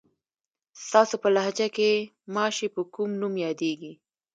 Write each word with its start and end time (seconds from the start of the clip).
ستاسو 0.85 1.15
په 1.23 1.29
لهجه 1.35 1.67
کې 1.75 1.89
ماشې 2.35 2.67
په 2.75 2.81
کوم 2.93 3.09
نوم 3.21 3.33
یادېږي؟ 3.45 3.93